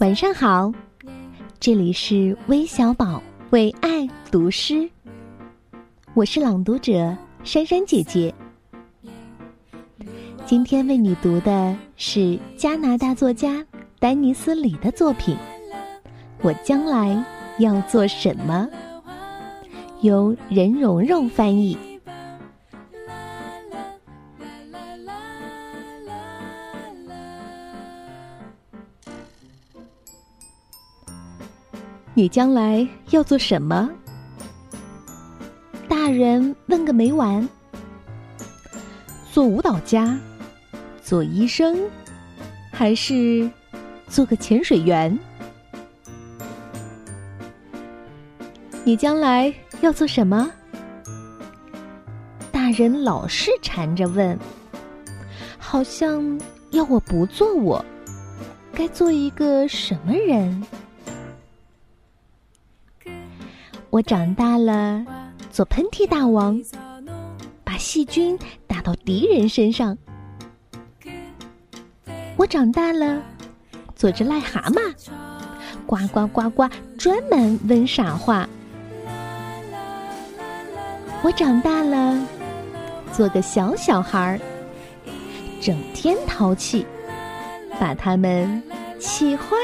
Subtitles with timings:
[0.00, 0.72] 晚上好，
[1.58, 4.88] 这里是微小宝为爱读诗，
[6.14, 7.14] 我是朗读者
[7.44, 8.34] 珊珊姐姐。
[10.46, 13.62] 今天为你读的是加拿大作家
[13.98, 15.36] 丹尼斯·里的作品
[16.40, 17.22] 《我将来
[17.58, 18.66] 要做什么》，
[20.00, 21.76] 由任蓉蓉翻译。
[32.20, 33.88] 你将来要做什么？
[35.88, 37.48] 大人问个没完。
[39.32, 40.18] 做舞蹈家，
[41.02, 41.78] 做医生，
[42.70, 43.50] 还是
[44.06, 45.18] 做个潜水员？
[48.84, 50.52] 你将来要做什么？
[52.52, 54.38] 大人老是缠着问，
[55.58, 56.38] 好像
[56.72, 57.82] 要我不做我，
[58.74, 60.62] 该做一个什么人？
[63.90, 65.04] 我长大了，
[65.50, 66.62] 做喷嚏大王，
[67.64, 68.38] 把细菌
[68.68, 69.98] 打到敌人身上。
[72.36, 73.20] 我长大了，
[73.96, 74.94] 做只癞蛤蟆，
[75.86, 78.48] 呱呱呱呱，专门问傻话。
[81.22, 82.16] 我长大了，
[83.12, 84.40] 做个小小孩儿，
[85.60, 86.86] 整天淘气，
[87.80, 88.62] 把他们
[89.00, 89.56] 气坏。